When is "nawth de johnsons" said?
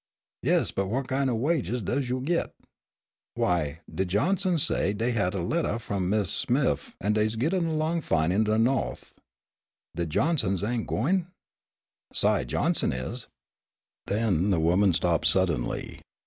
8.57-10.63